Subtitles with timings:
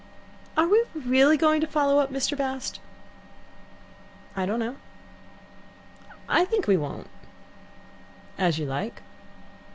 [0.57, 2.35] "Are we really going to follow up Mr.
[2.35, 2.79] Bast?"
[4.35, 4.77] "I don't know."
[6.27, 7.05] "I think we won't."
[8.35, 9.03] "As you like."